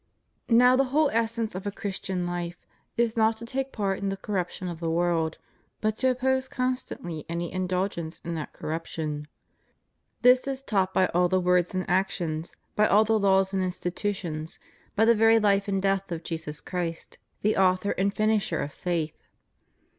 [0.49, 2.57] Now the whole essence of a Christian life
[2.97, 5.37] is not to take part in the corruption of the world,
[5.79, 9.27] but to oppose constantly any indulgence in that corruption.
[10.23, 14.57] This is taught by all the words and actions, by all the laws and institutions,
[14.95, 19.21] by the very life and death of Jesus Christ, the author and finisher of faith?